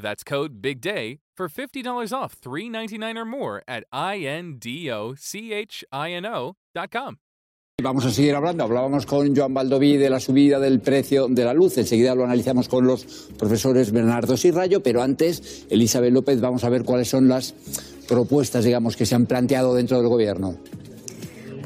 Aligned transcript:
That's 0.00 0.24
code 0.24 0.60
BIGDAY 0.60 1.20
for 1.34 1.48
$50 1.48 2.12
off 2.12 2.36
$399 2.40 3.16
or 3.16 3.24
more 3.24 3.62
at. 3.66 3.84
Vamos 7.82 8.04
a 8.06 8.10
seguir 8.10 8.34
hablando. 8.34 8.64
Hablábamos 8.64 9.06
con 9.06 9.36
Joan 9.36 9.54
Baldoví 9.54 9.96
de 9.96 10.10
la 10.10 10.18
subida 10.18 10.58
del 10.58 10.80
precio 10.80 11.28
de 11.28 11.44
la 11.44 11.54
luz. 11.54 11.78
Enseguida 11.78 12.14
lo 12.14 12.24
analizamos 12.24 12.68
con 12.68 12.86
los 12.86 13.04
profesores 13.38 13.92
Bernardo 13.92 14.36
Sirrayo, 14.36 14.82
pero 14.82 15.02
antes, 15.02 15.66
Elizabeth 15.70 16.12
López, 16.12 16.40
vamos 16.40 16.64
a 16.64 16.70
ver 16.70 16.84
cuáles 16.84 17.08
son 17.08 17.28
las 17.28 17.54
propuestas, 18.08 18.64
digamos, 18.64 18.96
que 18.96 19.06
se 19.06 19.14
han 19.14 19.26
planteado 19.26 19.74
dentro 19.74 19.98
del 19.98 20.08
gobierno. 20.08 20.56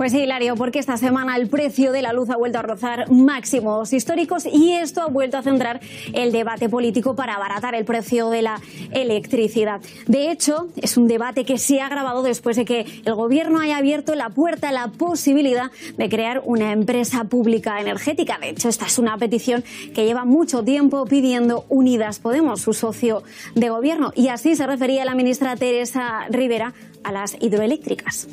Pues 0.01 0.12
sí, 0.12 0.20
Hilario, 0.20 0.56
porque 0.56 0.79
esta 0.79 0.97
semana 0.97 1.37
el 1.37 1.51
precio 1.51 1.93
de 1.93 2.01
la 2.01 2.15
luz 2.15 2.31
ha 2.31 2.37
vuelto 2.39 2.59
a 2.59 2.62
rozar 2.62 3.11
máximos 3.11 3.93
históricos 3.93 4.47
y 4.51 4.73
esto 4.73 5.03
ha 5.03 5.09
vuelto 5.09 5.37
a 5.37 5.43
centrar 5.43 5.79
el 6.15 6.33
debate 6.33 6.71
político 6.71 7.15
para 7.15 7.34
abaratar 7.34 7.75
el 7.75 7.84
precio 7.84 8.31
de 8.31 8.41
la 8.41 8.62
electricidad. 8.93 9.83
De 10.06 10.31
hecho, 10.31 10.69
es 10.77 10.97
un 10.97 11.06
debate 11.06 11.44
que 11.44 11.59
se 11.59 11.83
ha 11.83 11.87
agravado 11.89 12.22
después 12.22 12.56
de 12.56 12.65
que 12.65 12.87
el 13.05 13.15
gobierno 13.15 13.60
haya 13.60 13.77
abierto 13.77 14.15
la 14.15 14.31
puerta 14.31 14.71
a 14.71 14.72
la 14.72 14.89
posibilidad 14.89 15.71
de 15.99 16.09
crear 16.09 16.41
una 16.47 16.72
empresa 16.72 17.25
pública 17.25 17.78
energética. 17.78 18.39
De 18.41 18.49
hecho, 18.49 18.71
esta 18.71 18.87
es 18.87 18.99
una 18.99 19.19
petición 19.19 19.62
que 19.94 20.06
lleva 20.06 20.25
mucho 20.25 20.65
tiempo 20.65 21.05
pidiendo 21.05 21.66
Unidas 21.69 22.21
Podemos, 22.21 22.62
su 22.62 22.72
socio 22.72 23.22
de 23.55 23.69
gobierno. 23.69 24.15
Y 24.16 24.28
así 24.28 24.56
se 24.56 24.66
refería 24.66 25.05
la 25.05 25.15
ministra 25.15 25.56
Teresa 25.56 26.25
Rivera 26.31 26.72
a 27.05 27.12
las 27.12 27.37
hidroeléctricas. 27.39 28.28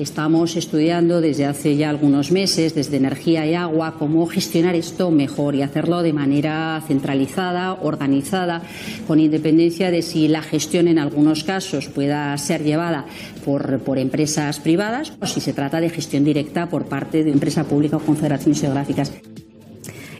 Estamos 0.00 0.56
estudiando 0.56 1.20
desde 1.20 1.44
hace 1.44 1.76
ya 1.76 1.90
algunos 1.90 2.32
meses, 2.32 2.74
desde 2.74 2.96
energía 2.96 3.44
y 3.44 3.54
agua, 3.54 3.96
cómo 3.98 4.26
gestionar 4.26 4.74
esto 4.74 5.10
mejor 5.10 5.54
y 5.54 5.60
hacerlo 5.60 6.02
de 6.02 6.14
manera 6.14 6.82
centralizada, 6.88 7.74
organizada, 7.74 8.62
con 9.06 9.20
independencia 9.20 9.90
de 9.90 10.00
si 10.00 10.26
la 10.26 10.40
gestión 10.40 10.88
en 10.88 10.98
algunos 10.98 11.44
casos 11.44 11.88
pueda 11.88 12.36
ser 12.38 12.64
llevada 12.64 13.04
por, 13.44 13.80
por 13.80 13.98
empresas 13.98 14.58
privadas 14.58 15.12
o 15.20 15.26
si 15.26 15.42
se 15.42 15.52
trata 15.52 15.82
de 15.82 15.90
gestión 15.90 16.24
directa 16.24 16.70
por 16.70 16.86
parte 16.86 17.22
de 17.22 17.30
empresa 17.30 17.64
pública 17.64 17.98
o 17.98 18.00
confederaciones 18.00 18.62
geográficas. 18.62 19.12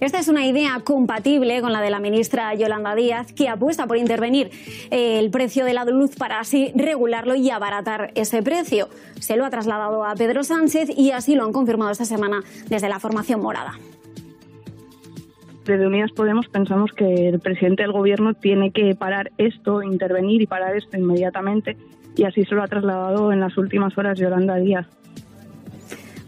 Esta 0.00 0.18
es 0.18 0.28
una 0.28 0.46
idea 0.46 0.80
compatible 0.82 1.60
con 1.60 1.74
la 1.74 1.82
de 1.82 1.90
la 1.90 2.00
ministra 2.00 2.54
Yolanda 2.54 2.94
Díaz, 2.94 3.34
que 3.34 3.50
apuesta 3.50 3.86
por 3.86 3.98
intervenir 3.98 4.50
eh, 4.90 5.18
el 5.18 5.30
precio 5.30 5.66
de 5.66 5.74
la 5.74 5.84
luz 5.84 6.16
para 6.16 6.40
así 6.40 6.72
regularlo 6.74 7.34
y 7.34 7.50
abaratar 7.50 8.10
ese 8.14 8.42
precio. 8.42 8.88
Se 9.20 9.36
lo 9.36 9.44
ha 9.44 9.50
trasladado 9.50 10.06
a 10.06 10.14
Pedro 10.14 10.42
Sánchez 10.42 10.88
y 10.96 11.10
así 11.10 11.34
lo 11.34 11.44
han 11.44 11.52
confirmado 11.52 11.90
esta 11.90 12.06
semana 12.06 12.42
desde 12.70 12.88
la 12.88 12.98
formación 12.98 13.42
morada. 13.42 13.72
Desde 15.66 15.86
Unidas 15.86 16.12
Podemos 16.12 16.48
pensamos 16.48 16.92
que 16.92 17.28
el 17.28 17.38
presidente 17.38 17.82
del 17.82 17.92
Gobierno 17.92 18.32
tiene 18.32 18.70
que 18.70 18.94
parar 18.94 19.30
esto, 19.36 19.82
intervenir 19.82 20.40
y 20.40 20.46
parar 20.46 20.76
esto 20.76 20.96
inmediatamente, 20.96 21.76
y 22.16 22.24
así 22.24 22.46
se 22.46 22.54
lo 22.54 22.62
ha 22.62 22.68
trasladado 22.68 23.32
en 23.32 23.40
las 23.40 23.58
últimas 23.58 23.96
horas 23.98 24.18
Yolanda 24.18 24.56
Díaz. 24.56 24.86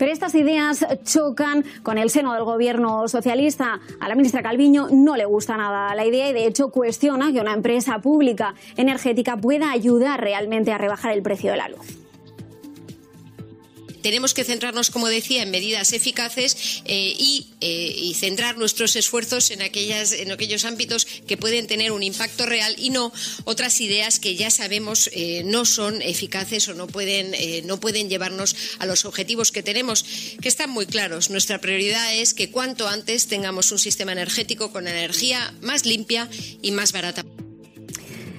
Pero 0.02 0.14
estas 0.14 0.34
ideas 0.34 0.84
chocan 1.04 1.64
con 1.84 1.96
el 1.96 2.10
seno 2.10 2.34
del 2.34 2.42
gobierno 2.42 3.06
socialista. 3.06 3.78
A 4.00 4.08
la 4.08 4.16
ministra 4.16 4.42
Calviño 4.42 4.88
no 4.90 5.14
le 5.14 5.26
gusta 5.26 5.56
nada 5.56 5.94
la 5.94 6.04
idea 6.04 6.28
y 6.28 6.32
de 6.32 6.44
hecho 6.44 6.72
cuestiona 6.72 7.32
que 7.32 7.40
una 7.40 7.52
empresa 7.52 8.00
pública 8.00 8.56
energética 8.76 9.36
pueda 9.36 9.70
ayudar 9.70 10.20
realmente 10.20 10.72
a 10.72 10.78
rebajar 10.78 11.12
el 11.12 11.22
precio 11.22 11.52
de 11.52 11.56
la 11.56 11.68
luz 11.68 12.01
tenemos 14.02 14.34
que 14.34 14.44
centrarnos, 14.44 14.90
como 14.90 15.08
decía, 15.08 15.42
en 15.42 15.50
medidas 15.50 15.92
eficaces 15.92 16.82
eh, 16.84 17.14
eh, 17.60 17.94
y, 17.96 18.14
centrar 18.14 18.58
nuestros 18.58 18.94
esfuerzos 18.96 19.50
en, 19.50 19.62
aquellos 19.62 20.64
ámbitos 20.64 21.06
que 21.26 21.36
pueden 21.36 21.66
tener 21.66 21.92
un 21.92 22.02
impacto 22.02 22.46
real 22.46 22.74
y 22.78 22.91
no 22.91 23.12
otras 23.44 23.80
ideas 23.80 24.20
que 24.20 24.36
ya 24.36 24.50
sabemos 24.50 25.10
eh, 25.12 25.42
no 25.44 25.64
son 25.64 26.02
eficaces 26.02 26.68
o 26.68 26.74
no 26.74 26.86
pueden, 26.86 27.32
no 27.66 27.80
pueden 27.80 28.08
llevarnos 28.08 28.54
a 28.78 28.86
los 28.86 29.04
objetivos 29.04 29.50
que 29.50 29.62
tenemos, 29.62 30.04
que 30.41 30.48
están 30.48 30.70
muy 30.70 30.86
claros. 30.86 31.30
Nuestra 31.30 31.60
prioridad 31.60 32.14
es 32.14 32.34
que 32.34 32.50
cuanto 32.50 32.88
antes 32.88 33.26
tengamos 33.26 33.72
un 33.72 33.78
sistema 33.78 34.12
energético 34.12 34.70
con 34.70 34.86
energía 34.86 35.54
más 35.62 35.86
limpia 35.86 36.28
y 36.60 36.70
más 36.72 36.92
barata. 36.92 37.24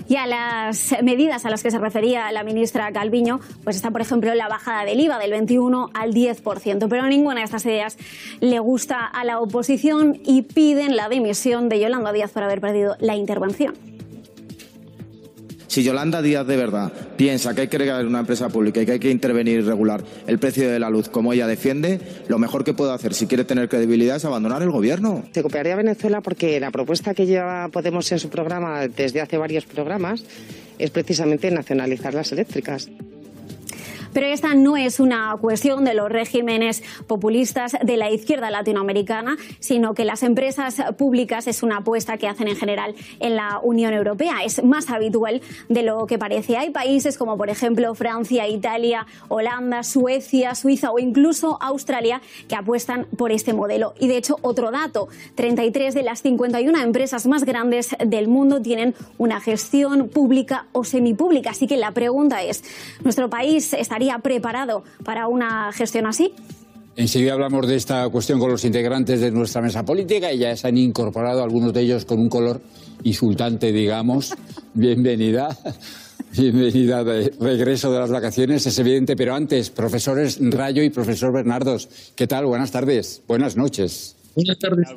Y 0.08 0.18
a 0.18 0.28
las 0.28 0.96
medidas 1.02 1.46
a 1.46 1.50
las 1.50 1.64
que 1.64 1.72
se 1.72 1.80
refería 1.80 2.31
la 2.31 2.44
ministra 2.44 2.91
Calviño, 2.91 3.40
pues 3.64 3.75
está, 3.75 3.91
por 3.91 4.02
ejemplo, 4.02 4.34
la 4.36 4.47
bajada 4.47 4.86
del 4.86 5.00
IVA 5.00 5.18
del 5.19 5.31
21 5.31 5.90
al 5.94 6.14
10%. 6.14 6.88
Pero 6.90 7.08
ninguna 7.08 7.40
de 7.40 7.46
estas 7.46 7.66
ideas 7.66 7.97
le 8.40 8.59
gusta 8.59 9.06
a 9.06 9.24
la 9.24 9.40
oposición 9.40 10.19
y 10.25 10.44
piden 10.44 10.96
la 10.96 11.09
dimisión 11.09 11.69
de 11.69 11.80
Yolanda 11.80 12.12
Díaz 12.12 12.31
por 12.31 12.44
haber 12.44 12.62
perdido 12.62 12.96
la 13.00 13.16
intervención. 13.16 13.93
Si 15.73 15.81
Yolanda 15.81 16.22
Díaz 16.22 16.45
de 16.45 16.56
verdad 16.56 16.94
piensa 17.17 17.56
que 17.56 17.61
hay 17.61 17.67
que 17.67 17.78
crear 17.78 18.06
una 18.06 18.19
empresa 18.19 18.47
pública 18.47 18.79
y 18.79 18.85
que 18.85 18.91
hay 18.91 19.00
que 19.00 19.09
intervenir 19.09 19.58
y 19.58 19.61
regular 19.61 20.03
el 20.28 20.37
precio 20.37 20.70
de 20.70 20.78
la 20.78 20.91
luz 20.91 21.09
como 21.09 21.34
ella 21.34 21.47
defiende, 21.47 21.99
lo 22.28 22.37
mejor 22.37 22.64
que 22.64 22.75
puede 22.75 22.93
hacer 22.93 23.16
si 23.16 23.25
quiere 23.25 23.43
tener 23.43 23.70
credibilidad 23.70 24.17
es 24.17 24.25
abandonar 24.25 24.61
el 24.61 24.70
gobierno. 24.70 25.23
Se 25.31 25.41
copiaría 25.41 25.75
Venezuela 25.75 26.22
porque 26.22 26.59
la 26.59 26.70
propuesta 26.70 27.16
que 27.16 27.25
lleva 27.25 27.70
Podemos 27.70 28.11
en 28.11 28.20
su 28.20 28.29
programa 28.29 28.87
desde 28.87 29.20
hace 29.20 29.40
varios 29.40 29.66
programas 29.66 30.23
es 30.78 30.91
precisamente 30.91 31.49
nacionalizar 31.49 32.14
las 32.14 32.31
eléctricas. 32.31 32.91
Pero 34.14 34.28
esta 34.28 34.54
no 34.54 34.78
es 34.78 35.00
una 35.00 35.36
cuestión 35.42 35.84
de 35.84 35.94
los 35.94 36.10
regímenes 36.10 36.84
populistas 37.08 37.76
de 37.82 37.98
la 37.98 38.12
izquierda 38.12 38.52
latinoamericana, 38.52 39.38
sino 39.60 39.94
que 39.94 40.06
las 40.06 40.24
empresas 40.24 40.82
públicas 40.98 41.48
es 41.48 41.64
una 41.64 41.78
apuesta 41.78 42.18
que 42.18 42.28
hacen 42.28 42.48
en 42.48 42.56
general 42.56 42.96
en 43.20 43.36
la 43.36 43.60
Unión 43.64 43.94
Europea. 43.94 44.44
Es 44.44 44.64
más 44.64 44.90
habitual 44.90 45.42
de 45.70 45.84
lo 45.84 46.06
que 46.06 46.18
parece. 46.18 46.58
Hay 46.58 46.70
países 46.70 47.18
como, 47.18 47.38
por 47.38 47.50
ejemplo, 47.50 47.94
Francia, 47.96 48.48
Italia, 48.48 49.08
Holanda, 49.30 49.84
Suecia, 49.84 50.56
Suiza 50.56 50.92
o 50.92 51.00
incluso 51.00 51.58
Australia 51.62 52.22
que 52.48 52.56
apuestan 52.56 53.06
por 53.18 53.32
este 53.32 53.54
modelo. 53.54 53.94
Y 54.00 54.08
de 54.08 54.18
hecho, 54.18 54.38
otro 54.42 54.72
dato, 54.72 55.08
33 55.36 55.94
de 55.94 56.04
las 56.04 56.22
51 56.22 56.80
empresas 56.80 57.26
más 57.26 57.44
grandes 57.46 57.96
del 58.06 58.28
mundo 58.28 58.62
tienen 58.62 58.96
una 59.18 59.40
gestión 59.40 60.10
pública 60.10 60.68
o 60.72 60.84
semipública. 60.84 61.52
Así 61.52 61.68
que 61.68 61.78
la 61.78 61.92
pregunta 61.92 62.44
es, 62.44 62.64
¿nuestro 63.04 63.30
país 63.30 63.74
estaría 63.74 64.03
preparado 64.20 64.84
para 65.03 65.28
una 65.28 65.72
gestión 65.73 66.05
así? 66.05 66.34
Enseguida 66.96 67.34
hablamos 67.34 67.67
de 67.67 67.76
esta 67.76 68.08
cuestión 68.09 68.40
con 68.40 68.52
los 68.52 68.64
integrantes 68.66 69.20
de 69.20 69.32
nuestra 69.32 69.61
mesa 69.61 69.84
política 69.84 70.32
y 70.32 70.40
ya 70.40 70.55
se 70.55 70.67
han 70.67 70.78
incorporado 70.78 71.44
algunos 71.44 71.73
de 71.73 71.82
ellos 71.82 72.05
con 72.05 72.20
un 72.20 72.29
color 72.29 72.61
insultante, 73.03 73.72
digamos. 73.72 74.35
Bienvenida. 74.73 75.58
Bienvenida 76.38 77.03
de 77.03 77.32
regreso 77.40 77.91
de 77.91 78.00
las 78.00 78.09
vacaciones, 78.09 78.66
es 78.66 78.79
evidente, 78.79 79.16
pero 79.16 79.35
antes, 79.35 79.70
profesores 79.70 80.40
Rayo 80.41 80.82
y 80.82 80.90
profesor 80.90 81.32
Bernardos, 81.32 81.90
¿qué 82.16 82.26
tal? 82.26 82.47
Buenas 82.47 82.72
tardes, 82.72 83.22
buenas 83.28 83.55
noches. 83.55 84.16
Buenas 84.35 84.58
tardes. 84.58 84.88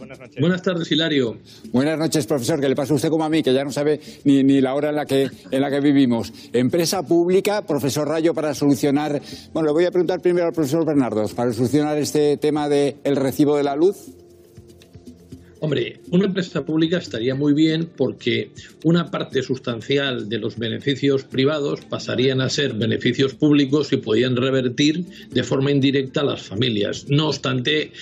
Buenas, 0.40 0.62
tardes, 0.62 0.90
Hilario. 0.90 1.36
Buenas 1.70 1.98
noches, 1.98 2.26
profesor. 2.26 2.58
Que 2.58 2.68
le 2.68 2.74
pasa 2.74 2.94
a 2.94 2.96
usted 2.96 3.10
como 3.10 3.24
a 3.24 3.28
mí, 3.28 3.42
que 3.42 3.52
ya 3.52 3.64
no 3.64 3.70
sabe 3.70 4.00
ni, 4.24 4.42
ni, 4.42 4.62
la 4.62 4.74
hora 4.74 4.88
en 4.88 4.96
la, 4.96 5.04
que, 5.04 5.28
en 5.50 5.60
la 5.60 5.70
que 5.70 5.80
vivimos. 5.80 6.32
Empresa 6.52 7.02
pública, 7.02 7.66
profesor 7.66 8.08
Rayo, 8.08 8.32
para 8.32 8.54
solucionar. 8.54 9.20
Bueno, 9.52 9.66
le 9.66 9.72
voy 9.72 9.84
a 9.84 9.90
preguntar 9.90 10.22
primero 10.22 10.46
al 10.46 10.54
profesor 10.54 10.86
Bernardos, 10.86 11.34
para 11.34 11.52
solucionar 11.52 11.98
este 11.98 12.38
tema 12.38 12.68
del 12.68 12.96
el 13.04 13.16
recibo 13.16 13.56
de 13.56 13.64
la 13.64 13.76
luz. 13.76 13.96
Hombre, 15.58 16.00
una 16.10 16.26
empresa 16.26 16.64
pública 16.64 16.98
estaría 16.98 17.34
muy 17.34 17.54
bien 17.54 17.90
porque 17.96 18.50
una 18.84 19.10
parte 19.10 19.42
sustancial 19.42 20.28
de 20.28 20.38
los 20.38 20.58
beneficios 20.58 21.24
privados 21.24 21.80
pasarían 21.80 22.42
a 22.42 22.50
ser 22.50 22.74
beneficios 22.74 23.34
públicos 23.34 23.90
y 23.92 23.96
podían 23.96 24.36
revertir 24.36 25.06
de 25.30 25.42
forma 25.42 25.70
indirecta 25.70 26.20
a 26.20 26.24
las 26.24 26.42
familias. 26.42 27.06
No 27.08 27.28
obstante, 27.28 27.92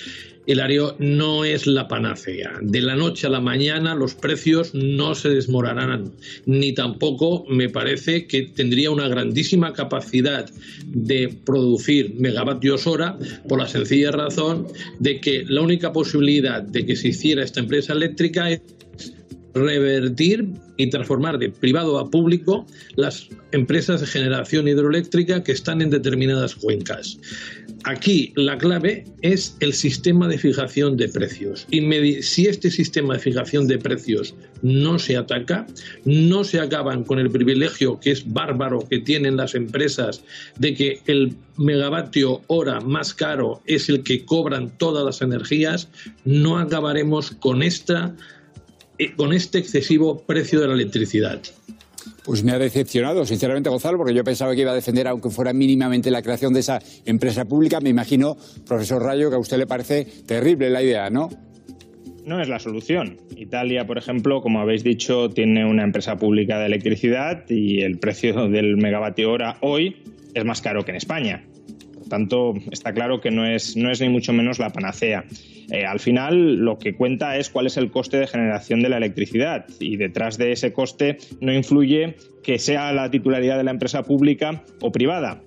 Hilario, 0.47 0.95
no 0.99 1.43
es 1.43 1.65
la 1.65 1.87
panacea. 1.87 2.59
De 2.61 2.81
la 2.81 2.95
noche 2.95 3.27
a 3.27 3.29
la 3.29 3.39
mañana 3.39 3.95
los 3.95 4.13
precios 4.13 4.73
no 4.73 5.15
se 5.15 5.29
desmoronarán, 5.29 6.11
ni 6.45 6.73
tampoco 6.73 7.45
me 7.49 7.69
parece 7.69 8.27
que 8.27 8.43
tendría 8.43 8.91
una 8.91 9.07
grandísima 9.07 9.73
capacidad 9.73 10.49
de 10.85 11.35
producir 11.45 12.15
megavatios 12.15 12.85
hora 12.87 13.17
por 13.47 13.59
la 13.59 13.67
sencilla 13.67 14.11
razón 14.11 14.67
de 14.99 15.19
que 15.19 15.43
la 15.47 15.61
única 15.61 15.91
posibilidad 15.91 16.61
de 16.61 16.85
que 16.85 16.95
se 16.95 17.09
hiciera 17.09 17.43
esta 17.43 17.59
empresa 17.59 17.93
eléctrica 17.93 18.51
es 18.51 18.61
revertir 19.55 20.49
y 20.77 20.89
transformar 20.89 21.39
de 21.39 21.49
privado 21.49 21.97
a 21.97 22.09
público 22.09 22.65
las 22.97 23.29
empresas 23.53 24.01
de 24.01 24.07
generación 24.07 24.67
hidroeléctrica 24.67 25.41
que 25.43 25.53
están 25.53 25.81
en 25.81 25.89
determinadas 25.89 26.55
cuencas. 26.55 27.17
Aquí 27.85 28.33
la 28.35 28.57
clave 28.57 29.05
es 29.21 29.55
el 29.61 29.71
sistema 29.71 30.27
de 30.27 30.37
fijación 30.37 30.97
de 30.97 31.07
precios. 31.07 31.65
Y 31.71 31.81
si 32.21 32.47
este 32.47 32.69
sistema 32.69 33.13
de 33.13 33.21
fijación 33.21 33.67
de 33.67 33.77
precios 33.77 34.35
no 34.61 34.99
se 34.99 35.15
ataca, 35.15 35.65
no 36.03 36.43
se 36.43 36.59
acaban 36.59 37.05
con 37.05 37.19
el 37.19 37.29
privilegio 37.29 37.99
que 38.01 38.11
es 38.11 38.33
bárbaro 38.33 38.85
que 38.89 38.99
tienen 38.99 39.37
las 39.37 39.55
empresas 39.55 40.21
de 40.59 40.73
que 40.73 40.99
el 41.05 41.35
megavatio 41.57 42.41
hora 42.47 42.81
más 42.81 43.13
caro 43.13 43.61
es 43.65 43.87
el 43.87 44.03
que 44.03 44.25
cobran 44.25 44.77
todas 44.77 45.05
las 45.05 45.21
energías, 45.21 45.87
no 46.25 46.57
acabaremos 46.57 47.31
con 47.31 47.63
esta 47.63 48.13
con 49.15 49.33
este 49.33 49.57
excesivo 49.57 50.21
precio 50.21 50.59
de 50.61 50.67
la 50.67 50.73
electricidad. 50.73 51.41
Pues 52.23 52.43
me 52.43 52.51
ha 52.51 52.59
decepcionado, 52.59 53.25
sinceramente, 53.25 53.69
Gonzalo, 53.69 53.97
porque 53.97 54.13
yo 54.13 54.23
pensaba 54.23 54.55
que 54.55 54.61
iba 54.61 54.71
a 54.71 54.75
defender, 54.75 55.07
aunque 55.07 55.29
fuera 55.29 55.53
mínimamente, 55.53 56.09
la 56.09 56.21
creación 56.21 56.53
de 56.53 56.61
esa 56.61 56.81
empresa 57.05 57.45
pública. 57.45 57.79
Me 57.81 57.89
imagino, 57.89 58.35
profesor 58.67 59.03
Rayo, 59.03 59.29
que 59.29 59.35
a 59.35 59.39
usted 59.39 59.57
le 59.57 59.67
parece 59.67 60.05
terrible 60.25 60.69
la 60.69 60.81
idea, 60.81 61.09
¿no? 61.09 61.29
No 62.25 62.41
es 62.41 62.49
la 62.49 62.57
solución. 62.57 63.17
Italia, 63.37 63.85
por 63.85 63.99
ejemplo, 63.99 64.41
como 64.41 64.59
habéis 64.59 64.83
dicho, 64.83 65.29
tiene 65.29 65.65
una 65.65 65.83
empresa 65.83 66.17
pública 66.17 66.57
de 66.57 66.65
electricidad 66.65 67.47
y 67.47 67.81
el 67.81 67.99
precio 67.99 68.49
del 68.49 68.77
megavatio 68.77 69.31
hora 69.31 69.57
hoy 69.61 69.97
es 70.33 70.43
más 70.43 70.61
caro 70.61 70.83
que 70.83 70.91
en 70.91 70.97
España. 70.97 71.43
Por 72.05 72.09
tanto, 72.11 72.53
está 72.71 72.93
claro 72.93 73.19
que 73.19 73.31
no 73.31 73.47
es, 73.47 73.75
no 73.75 73.89
es 73.89 73.99
ni 73.99 74.09
mucho 74.09 74.31
menos 74.31 74.59
la 74.59 74.69
panacea. 74.69 75.25
Eh, 75.71 75.85
al 75.85 75.99
final, 75.99 76.57
lo 76.57 76.77
que 76.77 76.93
cuenta 76.93 77.35
es 77.37 77.49
cuál 77.49 77.65
es 77.65 77.77
el 77.77 77.89
coste 77.89 78.17
de 78.17 78.27
generación 78.27 78.83
de 78.83 78.89
la 78.89 78.97
electricidad 78.97 79.65
y 79.79 79.97
detrás 79.97 80.37
de 80.37 80.51
ese 80.51 80.71
coste 80.71 81.17
no 81.41 81.51
influye 81.51 82.15
que 82.43 82.59
sea 82.59 82.93
la 82.93 83.09
titularidad 83.09 83.57
de 83.57 83.63
la 83.63 83.71
empresa 83.71 84.03
pública 84.03 84.63
o 84.81 84.91
privada 84.91 85.41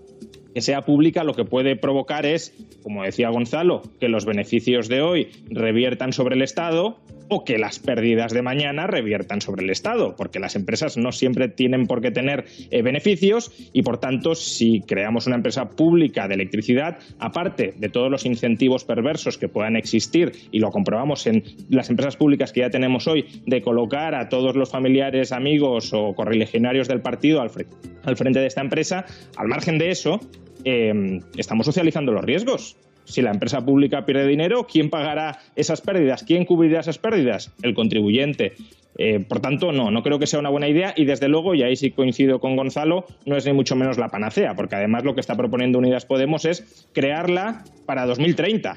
que 0.53 0.61
sea 0.61 0.85
pública 0.85 1.23
lo 1.23 1.35
que 1.35 1.45
puede 1.45 1.77
provocar 1.77 2.27
es, 2.27 2.53
como 2.83 3.05
decía 3.05 3.29
Gonzalo, 3.29 3.83
que 4.01 4.09
los 4.09 4.25
beneficios 4.25 4.89
de 4.89 5.03
hoy 5.03 5.29
reviertan 5.51 6.13
sobre 6.13 6.35
el 6.35 6.43
Estado 6.43 6.99
o 7.29 7.45
que 7.45 7.59
las 7.59 7.79
pérdidas 7.79 8.33
de 8.33 8.43
mañana 8.43 8.87
reviertan 8.87 9.41
sobre 9.41 9.65
el 9.65 9.71
Estado, 9.71 10.17
porque 10.17 10.39
las 10.39 10.57
empresas 10.57 10.97
no 10.97 11.13
siempre 11.13 11.49
tienen 11.49 11.87
por 11.87 12.01
qué 12.01 12.11
tener 12.11 12.45
eh, 12.71 12.83
beneficios 12.83 13.53
y, 13.73 13.83
por 13.83 13.99
tanto, 13.99 14.35
si 14.35 14.81
creamos 14.81 15.27
una 15.27 15.37
empresa 15.37 15.71
pública 15.71 16.29
de 16.29 16.35
electricidad, 16.35 16.99
aparte 17.19 17.75
de 17.77 17.89
todos 17.89 18.11
los 18.11 18.25
incentivos 18.25 18.85
perversos 18.85 19.39
que 19.39 19.49
puedan 19.49 19.77
existir, 19.77 20.33
y 20.51 20.59
lo 20.59 20.71
comprobamos 20.71 21.27
en 21.27 21.45
las 21.69 21.91
empresas 21.91 22.17
públicas 22.17 22.53
que 22.53 22.61
ya 22.61 22.71
tenemos 22.71 23.07
hoy, 23.07 23.27
de 23.47 23.63
colocar 23.63 24.15
a 24.15 24.29
todos 24.29 24.57
los 24.57 24.71
familiares, 24.71 25.33
amigos 25.33 25.93
o 25.93 26.15
correligionarios 26.15 26.89
del 26.89 27.01
partido 27.01 27.41
al, 27.41 27.51
frente 27.51 28.41
de 28.41 28.47
esta 28.47 28.61
empresa, 28.61 29.05
al 29.37 29.49
margen 29.49 29.79
de 29.79 29.91
eso, 29.91 30.21
eh, 30.65 31.21
estamos 31.37 31.67
socializando 31.67 32.13
los 32.13 32.25
riesgos 32.25 32.77
si 33.09 33.23
la 33.23 33.31
empresa 33.31 33.65
pública 33.65 34.05
pierde 34.05 34.27
dinero, 34.27 34.67
¿quién 34.71 34.91
pagará 34.91 35.39
esas 35.57 35.81
pérdidas? 35.81 36.23
¿Quién 36.23 36.45
cubrirá 36.45 36.81
esas 36.81 36.99
pérdidas? 36.99 37.53
El 37.63 37.75
contribuyente. 37.75 38.53
Eh, 38.99 39.21
por 39.21 39.41
tanto, 39.41 39.73
no, 39.73 39.91
no 39.91 40.03
creo 40.03 40.19
que 40.19 40.27
sea 40.27 40.41
una 40.41 40.51
buena 40.51 40.69
idea 40.69 40.93
y 40.97 41.05
desde 41.05 41.29
luego, 41.29 41.55
y 41.55 41.63
ahí 41.63 41.77
sí 41.77 41.93
coincido 41.93 42.41
con 42.41 42.57
Gonzalo, 42.57 43.07
no 43.27 43.37
es 43.37 43.47
ni 43.47 43.53
mucho 43.53 43.77
menos 43.77 43.97
la 43.97 44.09
panacea, 44.09 44.55
porque 44.55 44.75
además 44.75 45.05
lo 45.05 45.15
que 45.15 45.21
está 45.21 45.37
proponiendo 45.37 45.79
Unidas 45.79 46.05
Podemos 46.05 46.45
es 46.45 46.89
crearla 46.93 47.65
para 47.87 48.07
2030. 48.07 48.77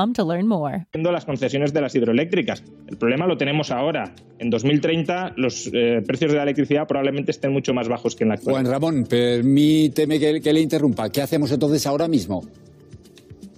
to 0.13 0.25
learn 0.25 0.47
more. 0.47 0.85
Las 0.93 1.25
concesiones 1.25 1.73
de 1.73 1.81
las 1.81 1.93
hidroeléctricas. 1.95 2.63
El 2.87 2.97
problema 2.97 3.27
lo 3.27 3.37
tenemos 3.37 3.71
ahora. 3.71 4.13
En 4.39 4.49
2030 4.49 5.33
los 5.37 5.69
eh, 5.73 6.01
precios 6.05 6.31
de 6.31 6.37
la 6.37 6.43
electricidad 6.43 6.87
probablemente 6.87 7.31
estén 7.31 7.51
mucho 7.51 7.73
más 7.73 7.87
bajos 7.87 8.15
que 8.15 8.23
en 8.23 8.29
la 8.29 8.35
actualidad. 8.35 8.61
Juan 8.61 8.73
Ramón, 8.73 9.05
permíteme 9.05 10.19
que, 10.19 10.41
que 10.41 10.53
le 10.53 10.61
interrumpa. 10.61 11.09
¿Qué 11.09 11.21
hacemos 11.21 11.51
entonces 11.51 11.85
ahora 11.85 12.07
mismo? 12.07 12.43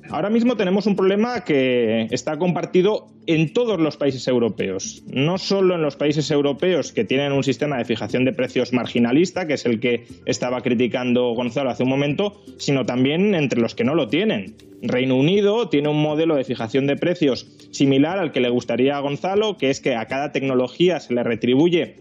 Ahora 0.10 0.29
mismo 0.29 0.57
tenemos 0.57 0.86
un 0.86 0.95
problema 0.95 1.43
que 1.43 2.07
está 2.12 2.38
compartido 2.38 3.07
en 3.25 3.53
todos 3.53 3.79
los 3.79 3.98
países 3.98 4.27
europeos, 4.27 5.03
no 5.07 5.38
solo 5.38 5.75
en 5.75 5.81
los 5.81 5.95
países 5.95 6.29
europeos 6.29 6.91
que 6.91 7.05
tienen 7.05 7.31
un 7.31 7.43
sistema 7.43 7.77
de 7.77 7.86
fijación 7.86 8.25
de 8.25 8.33
precios 8.33 8.74
marginalista, 8.74 9.48
que 9.48 9.53
es 9.53 9.65
el 9.65 9.79
que 9.79 10.05
estaba 10.25 10.62
criticando 10.62 11.33
Gonzalo 11.33 11.69
hace 11.69 11.83
un 11.83 11.89
momento, 11.89 12.41
sino 12.57 12.86
también 12.86 13.33
entre 13.33 13.62
los 13.62 13.75
que 13.75 13.86
no 13.86 13.95
lo 13.95 14.07
tienen. 14.07 14.55
Reino 14.81 15.15
Unido 15.15 15.69
tiene 15.69 15.88
un 15.88 16.01
modelo 16.01 16.36
de 16.36 16.43
fijación 16.43 16.86
de 16.86 16.98
precios 16.98 17.48
similar 17.72 18.19
al 18.19 18.33
que 18.33 18.41
le 18.41 18.50
gustaría 18.50 18.98
a 18.98 19.00
Gonzalo, 19.00 19.57
que 19.57 19.69
es 19.69 19.79
que 19.79 19.95
a 19.95 20.05
cada 20.07 20.33
tecnología 20.33 21.00
se 21.00 21.13
le 21.13 21.24
retribuye 21.24 21.95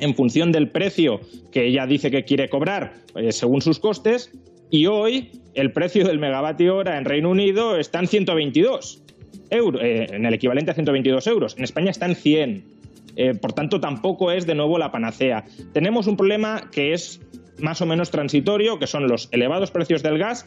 en 0.00 0.14
función 0.14 0.50
del 0.50 0.70
precio 0.70 1.20
que 1.52 1.66
ella 1.66 1.86
dice 1.86 2.10
que 2.10 2.24
quiere 2.24 2.48
cobrar 2.48 2.94
eh, 3.14 3.30
según 3.30 3.60
sus 3.60 3.78
costes, 3.78 4.32
y 4.70 4.86
hoy 4.86 5.30
el 5.54 5.72
precio 5.72 6.06
del 6.06 6.18
megavatio 6.18 6.76
hora 6.76 6.98
en 6.98 7.04
Reino 7.04 7.30
Unido 7.30 7.76
está 7.78 7.98
en 7.98 8.08
122 8.08 9.02
euros, 9.50 9.80
eh, 9.82 10.06
en 10.10 10.24
el 10.24 10.34
equivalente 10.34 10.70
a 10.70 10.74
122 10.74 11.26
euros. 11.26 11.56
En 11.56 11.64
España 11.64 11.90
está 11.90 12.06
en 12.06 12.16
100. 12.16 12.64
Eh, 13.16 13.34
por 13.34 13.52
tanto, 13.52 13.80
tampoco 13.80 14.32
es 14.32 14.46
de 14.46 14.54
nuevo 14.54 14.78
la 14.78 14.90
panacea. 14.90 15.44
Tenemos 15.72 16.06
un 16.06 16.16
problema 16.16 16.70
que 16.72 16.94
es 16.94 17.20
más 17.58 17.80
o 17.82 17.86
menos 17.86 18.10
transitorio, 18.10 18.78
que 18.78 18.86
son 18.86 19.08
los 19.08 19.28
elevados 19.32 19.70
precios 19.70 20.02
del 20.02 20.18
gas, 20.18 20.46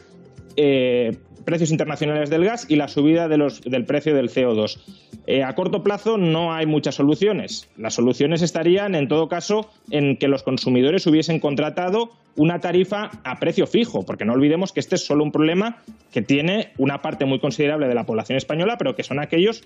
eh, 0.56 1.16
precios 1.46 1.70
internacionales 1.70 2.28
del 2.28 2.44
gas 2.44 2.66
y 2.68 2.76
la 2.76 2.88
subida 2.88 3.28
del 3.28 3.84
precio 3.86 4.14
del 4.14 4.28
CO2. 4.28 4.78
Eh, 5.26 5.42
a 5.42 5.54
corto 5.54 5.82
plazo 5.82 6.18
no 6.18 6.52
hay 6.52 6.66
muchas 6.66 6.96
soluciones. 6.96 7.70
Las 7.78 7.94
soluciones 7.94 8.42
estarían, 8.42 8.94
en 8.94 9.08
todo 9.08 9.28
caso, 9.28 9.70
en 9.90 10.18
que 10.18 10.28
los 10.28 10.42
consumidores 10.42 11.06
hubiesen 11.06 11.40
contratado 11.40 12.10
una 12.36 12.60
tarifa 12.60 13.10
a 13.24 13.38
precio 13.38 13.66
fijo, 13.66 14.04
porque 14.04 14.26
no 14.26 14.34
olvidemos 14.34 14.72
que 14.72 14.80
este 14.80 14.96
es 14.96 15.06
solo 15.06 15.24
un 15.24 15.32
problema 15.32 15.82
que 16.12 16.20
tiene 16.20 16.72
una 16.76 17.00
parte 17.00 17.24
muy 17.24 17.38
considerable 17.38 17.88
de 17.88 17.94
la 17.94 18.04
población 18.04 18.36
española, 18.36 18.76
pero 18.76 18.94
que 18.94 19.04
son 19.04 19.20
aquellos 19.20 19.62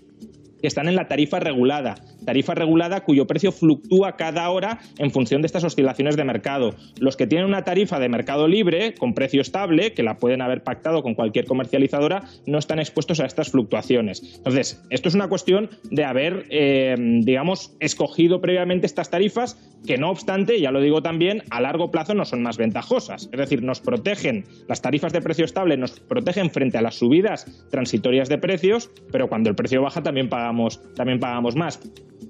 que 0.60 0.66
están 0.66 0.88
en 0.88 0.96
la 0.96 1.08
tarifa 1.08 1.40
regulada, 1.40 1.96
tarifa 2.24 2.54
regulada 2.54 3.04
cuyo 3.04 3.26
precio 3.26 3.52
fluctúa 3.52 4.16
cada 4.16 4.48
hora 4.50 4.78
en 4.98 5.10
función 5.10 5.42
de 5.42 5.46
estas 5.46 5.64
oscilaciones 5.64 6.16
de 6.16 6.24
mercado. 6.24 6.74
Los 6.98 7.16
que 7.16 7.26
tienen 7.26 7.46
una 7.46 7.64
tarifa 7.64 7.98
de 7.98 8.08
mercado 8.08 8.48
libre 8.48 8.94
con 8.94 9.14
precio 9.14 9.40
estable, 9.40 9.92
que 9.92 10.02
la 10.02 10.16
pueden 10.16 10.42
haber 10.42 10.62
pactado 10.62 11.02
con 11.02 11.14
cualquier 11.14 11.46
comercializadora, 11.46 12.24
no 12.46 12.58
están 12.58 12.78
expuestos 12.78 13.20
a 13.20 13.26
estas 13.26 13.50
fluctuaciones. 13.50 14.36
Entonces, 14.36 14.82
esto 14.90 15.08
es 15.08 15.14
una 15.14 15.28
cuestión 15.28 15.70
de 15.90 16.04
haber, 16.04 16.46
eh, 16.50 16.96
digamos, 16.98 17.74
escogido 17.80 18.40
previamente 18.40 18.86
estas 18.86 19.10
tarifas 19.10 19.56
que 19.86 19.96
no 19.96 20.10
obstante, 20.10 20.60
ya 20.60 20.70
lo 20.70 20.80
digo 20.80 21.02
también, 21.02 21.42
a 21.50 21.60
largo 21.60 21.90
plazo 21.90 22.14
no 22.14 22.24
son 22.24 22.42
más 22.42 22.58
ventajosas. 22.58 23.28
Es 23.32 23.38
decir, 23.38 23.62
nos 23.62 23.80
protegen, 23.80 24.44
las 24.68 24.82
tarifas 24.82 25.12
de 25.12 25.22
precio 25.22 25.44
estable 25.44 25.76
nos 25.76 25.98
protegen 26.00 26.50
frente 26.50 26.76
a 26.76 26.82
las 26.82 26.96
subidas 26.96 27.46
transitorias 27.70 28.28
de 28.28 28.38
precios, 28.38 28.90
pero 29.10 29.28
cuando 29.28 29.48
el 29.48 29.56
precio 29.56 29.80
baja 29.80 30.02
también 30.02 30.28
pagamos 30.28 30.49
también 30.94 31.20
pagamos 31.20 31.56
más. 31.56 31.78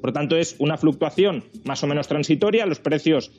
Por 0.00 0.10
lo 0.10 0.12
tanto, 0.12 0.36
es 0.36 0.56
una 0.58 0.78
fluctuación 0.78 1.44
más 1.64 1.82
o 1.82 1.86
menos 1.86 2.08
transitoria. 2.08 2.64
Los 2.64 2.80
precios 2.80 3.32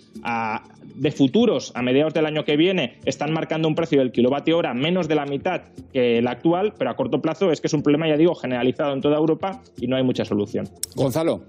de 0.96 1.12
futuros 1.12 1.72
a 1.76 1.82
mediados 1.82 2.14
del 2.14 2.26
año 2.26 2.44
que 2.44 2.58
viene 2.58 3.00
están 3.06 3.34
marcando 3.34 3.68
un 3.68 3.76
precio 3.76 4.00
del 4.00 4.12
kilovatio 4.12 4.58
hora 4.58 4.74
menos 4.74 5.08
de 5.08 5.16
la 5.16 5.26
mitad 5.26 5.62
que 5.92 6.20
el 6.20 6.28
actual, 6.28 6.74
pero 6.78 6.92
a 6.92 6.96
corto 6.96 7.22
plazo 7.22 7.52
es 7.52 7.62
que 7.62 7.68
es 7.68 7.74
un 7.74 7.82
problema, 7.82 8.08
ya 8.08 8.18
digo, 8.18 8.36
generalizado 8.36 8.94
en 8.94 9.02
toda 9.02 9.18
Europa 9.18 9.62
y 9.78 9.88
no 9.88 9.96
hay 9.96 10.04
mucha 10.04 10.26
solución. 10.26 10.70
Gonzalo. 10.96 11.42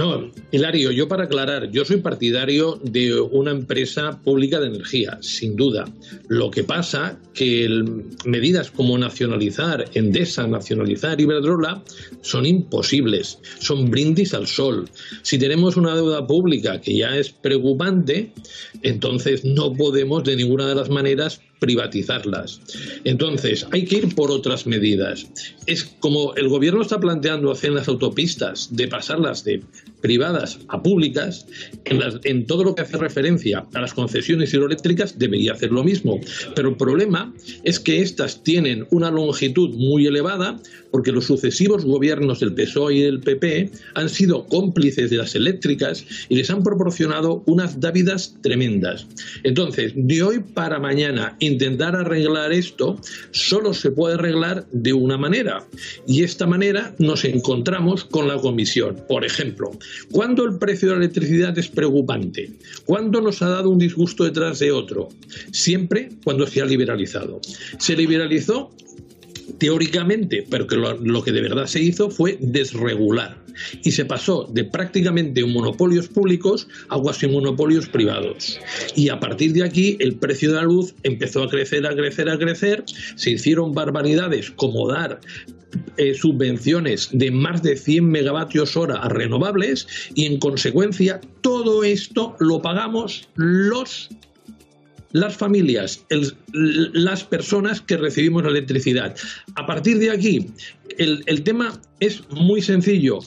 No, 0.00 0.30
Hilario, 0.50 0.92
yo 0.92 1.08
para 1.08 1.24
aclarar, 1.24 1.70
yo 1.72 1.84
soy 1.84 1.98
partidario 1.98 2.80
de 2.82 3.20
una 3.20 3.50
empresa 3.50 4.18
pública 4.24 4.58
de 4.58 4.68
energía, 4.68 5.18
sin 5.20 5.56
duda. 5.56 5.84
Lo 6.26 6.50
que 6.50 6.64
pasa 6.64 7.20
que 7.34 7.68
medidas 8.24 8.70
como 8.70 8.96
nacionalizar 8.96 9.84
Endesa, 9.92 10.46
nacionalizar 10.46 11.20
Iberdrola 11.20 11.84
son 12.22 12.46
imposibles, 12.46 13.40
son 13.58 13.90
brindis 13.90 14.32
al 14.32 14.46
sol. 14.46 14.88
Si 15.20 15.38
tenemos 15.38 15.76
una 15.76 15.94
deuda 15.94 16.26
pública 16.26 16.80
que 16.80 16.96
ya 16.96 17.14
es 17.18 17.28
preocupante, 17.28 18.32
entonces 18.80 19.44
no 19.44 19.74
podemos 19.74 20.24
de 20.24 20.34
ninguna 20.34 20.66
de 20.66 20.76
las 20.76 20.88
maneras 20.88 21.42
privatizarlas. 21.60 22.60
Entonces, 23.04 23.66
hay 23.70 23.84
que 23.84 23.98
ir 23.98 24.14
por 24.14 24.30
otras 24.32 24.66
medidas. 24.66 25.30
Es 25.66 25.84
como 26.00 26.34
el 26.34 26.48
gobierno 26.48 26.82
está 26.82 26.98
planteando 26.98 27.52
hacer 27.52 27.70
las 27.70 27.86
autopistas, 27.86 28.74
de 28.74 28.88
pasarlas 28.88 29.44
de 29.44 29.62
privadas 30.00 30.58
a 30.68 30.82
públicas, 30.82 31.46
en, 31.84 32.46
todo 32.46 32.64
lo 32.64 32.74
que 32.74 32.82
hace 32.82 32.96
referencia 32.96 33.66
a 33.74 33.80
las 33.80 33.94
concesiones 33.94 34.52
hidroeléctricas 34.52 35.18
debería 35.18 35.52
hacer 35.52 35.70
lo 35.70 35.84
mismo. 35.84 36.18
Pero 36.56 36.70
el 36.70 36.76
problema 36.76 37.32
es 37.64 37.78
que 37.78 38.00
estas 38.00 38.42
tienen 38.42 38.86
una 38.90 39.10
longitud 39.10 39.74
muy 39.76 40.06
elevada 40.06 40.58
porque 40.90 41.12
los 41.12 41.26
sucesivos 41.26 41.84
gobiernos 41.84 42.40
del 42.40 42.54
PSOE 42.54 42.94
y 42.94 43.00
del 43.02 43.20
PP 43.20 43.70
han 43.94 44.08
sido 44.08 44.46
cómplices 44.46 45.10
de 45.10 45.18
las 45.18 45.34
eléctricas 45.34 46.04
y 46.28 46.36
les 46.36 46.50
han 46.50 46.62
proporcionado 46.62 47.42
unas 47.46 47.78
dávidas 47.78 48.34
tremendas. 48.42 49.06
Entonces, 49.44 49.92
de 49.94 50.22
hoy 50.22 50.40
para 50.40 50.78
mañana, 50.78 51.36
intentar 51.50 51.96
arreglar 51.96 52.52
esto 52.52 52.98
solo 53.32 53.74
se 53.74 53.90
puede 53.90 54.14
arreglar 54.14 54.66
de 54.72 54.92
una 54.92 55.18
manera. 55.18 55.66
Y 56.06 56.22
esta 56.22 56.46
manera 56.46 56.94
nos 56.98 57.24
encontramos 57.24 58.04
con 58.04 58.28
la 58.28 58.36
comisión. 58.36 58.96
Por 59.08 59.24
ejemplo, 59.24 59.70
cuando 60.10 60.44
el 60.44 60.58
precio 60.58 60.88
de 60.88 60.94
la 60.94 61.04
electricidad 61.04 61.58
es 61.58 61.68
preocupante, 61.68 62.50
cuando 62.84 63.20
nos 63.20 63.42
ha 63.42 63.48
dado 63.48 63.70
un 63.70 63.78
disgusto 63.78 64.24
detrás 64.24 64.58
de 64.58 64.72
otro, 64.72 65.08
siempre 65.52 66.10
cuando 66.24 66.46
se 66.46 66.60
ha 66.60 66.64
liberalizado. 66.64 67.40
Se 67.78 67.96
liberalizó 67.96 68.70
teóricamente, 69.58 70.46
pero 70.48 70.66
que 70.66 70.76
lo, 70.76 71.22
que 71.22 71.32
de 71.32 71.42
verdad 71.42 71.66
se 71.66 71.82
hizo 71.82 72.10
fue 72.10 72.38
desregular 72.40 73.39
y 73.82 73.90
se 73.92 74.04
pasó 74.04 74.48
de 74.52 74.64
prácticamente 74.64 75.44
monopolios 75.44 76.08
públicos 76.08 76.68
a 76.88 76.98
cuasi 76.98 77.26
monopolios 77.28 77.88
privados. 77.88 78.58
Y 78.96 79.08
a 79.08 79.20
partir 79.20 79.52
de 79.52 79.64
aquí 79.64 79.96
el 80.00 80.16
precio 80.16 80.50
de 80.50 80.56
la 80.56 80.62
luz 80.62 80.94
empezó 81.02 81.42
a 81.42 81.48
crecer, 81.48 81.86
a 81.86 81.94
crecer, 81.94 82.28
a 82.28 82.38
crecer, 82.38 82.84
se 83.16 83.30
hicieron 83.30 83.72
barbaridades 83.72 84.50
como 84.50 84.88
dar 84.88 85.20
eh, 85.96 86.14
subvenciones 86.14 87.08
de 87.12 87.30
más 87.30 87.62
de 87.62 87.76
100 87.76 88.04
megavatios 88.04 88.76
hora 88.76 88.96
a 88.96 89.08
renovables 89.08 89.86
y 90.14 90.26
en 90.26 90.38
consecuencia 90.38 91.20
todo 91.42 91.84
esto 91.84 92.34
lo 92.40 92.60
pagamos 92.60 93.28
los 93.36 94.08
las 95.12 95.36
familias, 95.36 96.04
las 96.52 97.24
personas 97.24 97.80
que 97.80 97.96
recibimos 97.96 98.44
la 98.44 98.50
electricidad. 98.50 99.16
A 99.56 99.66
partir 99.66 99.98
de 99.98 100.10
aquí, 100.10 100.46
el, 100.98 101.42
tema 101.42 101.80
es 102.00 102.22
muy 102.30 102.62
sencillo. 102.62 103.18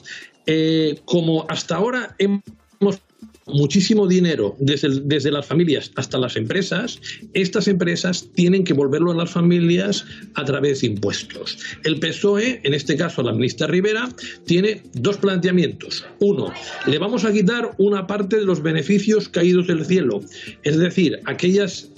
Eh, 0.46 1.00
como 1.04 1.46
hasta 1.48 1.76
ahora 1.76 2.14
hemos 2.18 3.00
muchísimo 3.46 4.06
dinero 4.06 4.56
desde, 4.58 5.00
desde, 5.02 5.30
las 5.30 5.46
familias 5.46 5.90
hasta 5.96 6.18
las 6.18 6.36
empresas, 6.36 7.00
estas 7.34 7.68
empresas 7.68 8.28
tienen 8.34 8.64
que 8.64 8.72
volverlo 8.72 9.12
a 9.12 9.16
las 9.16 9.30
familias 9.30 10.04
a 10.34 10.44
través 10.44 10.80
de 10.80 10.88
impuestos. 10.88 11.58
El 11.84 12.00
PSOE, 12.00 12.60
en 12.64 12.74
este 12.74 12.96
caso 12.96 13.22
la 13.22 13.32
ministra 13.32 13.66
Rivera, 13.66 14.08
tiene 14.46 14.82
dos 14.94 15.18
planteamientos. 15.18 16.04
Uno, 16.20 16.52
le 16.86 16.98
vamos 16.98 17.24
a 17.24 17.32
quitar 17.32 17.74
una 17.78 18.06
parte 18.06 18.36
de 18.36 18.44
los 18.44 18.62
beneficios 18.62 19.28
caídos 19.28 19.66
del 19.66 19.84
cielo, 19.84 20.22
es 20.62 20.78
decir, 20.78 21.20
aquellas 21.26 21.90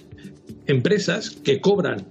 empresas 0.67 1.31
que 1.45 1.61
cobran 1.61 2.05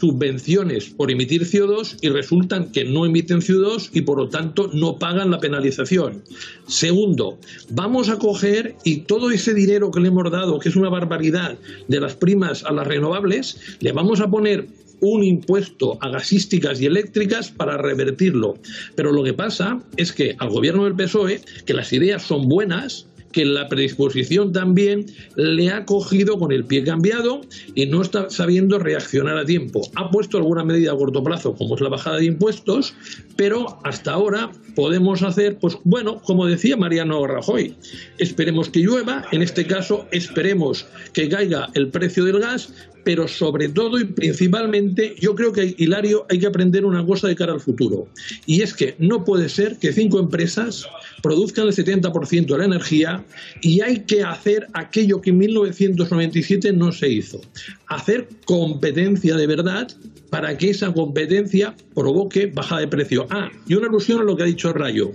subvenciones 0.00 0.90
por 0.90 1.10
emitir 1.10 1.42
CO2 1.42 1.98
y 2.00 2.08
resultan 2.08 2.72
que 2.72 2.84
no 2.84 3.04
emiten 3.04 3.40
CO2 3.40 3.90
y 3.92 4.00
por 4.00 4.18
lo 4.18 4.28
tanto 4.28 4.70
no 4.72 4.98
pagan 4.98 5.30
la 5.30 5.40
penalización. 5.40 6.22
Segundo, 6.66 7.38
vamos 7.68 8.08
a 8.08 8.18
coger 8.18 8.76
y 8.84 9.02
todo 9.02 9.30
ese 9.30 9.52
dinero 9.52 9.90
que 9.90 10.00
le 10.00 10.08
hemos 10.08 10.30
dado, 10.30 10.58
que 10.58 10.70
es 10.70 10.76
una 10.76 10.88
barbaridad 10.88 11.58
de 11.88 12.00
las 12.00 12.14
primas 12.14 12.64
a 12.64 12.72
las 12.72 12.86
renovables, 12.86 13.60
le 13.80 13.92
vamos 13.92 14.20
a 14.20 14.30
poner 14.30 14.66
un 15.00 15.24
impuesto 15.24 15.98
a 16.00 16.10
gasísticas 16.10 16.80
y 16.80 16.86
eléctricas 16.86 17.50
para 17.50 17.76
revertirlo. 17.76 18.58
Pero 18.94 19.12
lo 19.12 19.24
que 19.24 19.34
pasa 19.34 19.82
es 19.96 20.12
que 20.12 20.36
al 20.38 20.50
gobierno 20.50 20.84
del 20.84 20.94
PSOE, 20.94 21.40
que 21.64 21.74
las 21.74 21.92
ideas 21.92 22.22
son 22.22 22.48
buenas, 22.48 23.06
que 23.32 23.44
la 23.44 23.68
predisposición 23.68 24.52
también 24.52 25.06
le 25.36 25.70
ha 25.70 25.84
cogido 25.84 26.38
con 26.38 26.52
el 26.52 26.64
pie 26.64 26.84
cambiado 26.84 27.42
y 27.74 27.86
no 27.86 28.02
está 28.02 28.28
sabiendo 28.30 28.78
reaccionar 28.78 29.38
a 29.38 29.44
tiempo. 29.44 29.82
Ha 29.94 30.10
puesto 30.10 30.38
alguna 30.38 30.64
medida 30.64 30.92
a 30.92 30.96
corto 30.96 31.22
plazo, 31.22 31.54
como 31.54 31.74
es 31.74 31.80
la 31.80 31.88
bajada 31.88 32.16
de 32.16 32.26
impuestos, 32.26 32.94
pero 33.36 33.78
hasta 33.84 34.12
ahora 34.12 34.50
podemos 34.74 35.22
hacer, 35.22 35.58
pues 35.58 35.76
bueno, 35.84 36.20
como 36.22 36.46
decía 36.46 36.76
Mariano 36.76 37.26
Rajoy, 37.26 37.74
esperemos 38.18 38.68
que 38.68 38.80
llueva, 38.80 39.24
en 39.32 39.42
este 39.42 39.66
caso 39.66 40.06
esperemos 40.10 40.86
que 41.12 41.28
caiga 41.28 41.68
el 41.74 41.88
precio 41.88 42.24
del 42.24 42.40
gas, 42.40 42.72
pero 43.04 43.28
sobre 43.28 43.68
todo 43.68 43.98
y 43.98 44.04
principalmente 44.04 45.14
yo 45.18 45.34
creo 45.34 45.52
que, 45.52 45.74
Hilario, 45.78 46.26
hay 46.28 46.38
que 46.38 46.46
aprender 46.46 46.84
una 46.84 47.04
cosa 47.04 47.28
de 47.28 47.36
cara 47.36 47.52
al 47.52 47.60
futuro. 47.60 48.08
Y 48.46 48.62
es 48.62 48.74
que 48.74 48.94
no 48.98 49.24
puede 49.24 49.48
ser 49.48 49.78
que 49.78 49.92
cinco 49.92 50.18
empresas 50.18 50.86
produzcan 51.22 51.66
el 51.66 51.74
70% 51.74 52.46
de 52.46 52.58
la 52.58 52.64
energía 52.64 53.24
y 53.62 53.80
hay 53.80 54.00
que 54.00 54.22
hacer 54.22 54.66
aquello 54.74 55.20
que 55.20 55.30
en 55.30 55.38
1997 55.38 56.72
no 56.72 56.92
se 56.92 57.08
hizo. 57.08 57.40
Hacer 57.88 58.28
competencia 58.44 59.36
de 59.36 59.46
verdad 59.46 59.88
para 60.30 60.56
que 60.56 60.70
esa 60.70 60.92
competencia 60.92 61.74
provoque 61.94 62.46
baja 62.46 62.78
de 62.78 62.88
precio. 62.88 63.26
Ah, 63.30 63.50
y 63.66 63.74
una 63.74 63.88
alusión 63.88 64.20
a 64.20 64.24
lo 64.24 64.36
que 64.36 64.44
ha 64.44 64.46
dicho 64.46 64.72
Rayo. 64.72 65.12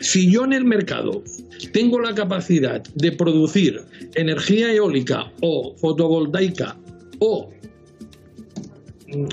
Si 0.00 0.30
yo 0.30 0.44
en 0.44 0.54
el 0.54 0.64
mercado 0.64 1.22
tengo 1.72 2.00
la 2.00 2.14
capacidad 2.14 2.82
de 2.94 3.12
producir 3.12 3.82
energía 4.14 4.72
eólica 4.72 5.30
o 5.40 5.74
fotovoltaica 5.76 6.76
o 7.18 7.50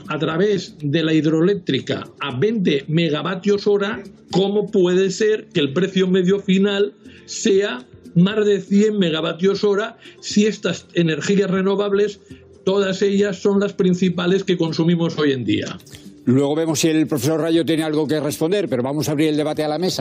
a 0.07 0.19
través 0.19 0.75
de 0.79 1.03
la 1.03 1.13
hidroeléctrica 1.13 2.07
a 2.19 2.37
20 2.37 2.85
megavatios 2.87 3.65
hora, 3.67 4.03
¿cómo 4.31 4.69
puede 4.69 5.09
ser 5.09 5.47
que 5.49 5.59
el 5.59 5.73
precio 5.73 6.07
medio 6.07 6.39
final 6.39 6.93
sea 7.25 7.85
más 8.13 8.45
de 8.45 8.61
100 8.61 8.99
megavatios 8.99 9.63
hora 9.63 9.97
si 10.19 10.45
estas 10.45 10.85
energías 10.93 11.49
renovables, 11.49 12.19
todas 12.63 13.01
ellas 13.01 13.37
son 13.37 13.59
las 13.59 13.73
principales 13.73 14.43
que 14.43 14.57
consumimos 14.57 15.17
hoy 15.17 15.31
en 15.31 15.45
día? 15.45 15.77
Luego 16.25 16.55
vemos 16.55 16.79
si 16.79 16.89
el 16.89 17.07
profesor 17.07 17.41
Rayo 17.41 17.65
tiene 17.65 17.83
algo 17.83 18.07
que 18.07 18.19
responder, 18.19 18.69
pero 18.69 18.83
vamos 18.83 19.09
a 19.09 19.13
abrir 19.13 19.29
el 19.29 19.37
debate 19.37 19.63
a 19.63 19.67
la 19.67 19.79
mesa. 19.79 20.00